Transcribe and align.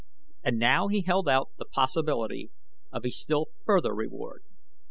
And 0.43 0.57
now 0.57 0.87
he 0.87 1.03
held 1.03 1.29
out 1.29 1.49
the 1.59 1.65
possibility 1.65 2.49
of 2.91 3.05
a 3.05 3.11
still 3.11 3.49
further 3.65 3.93
reward. 3.93 4.41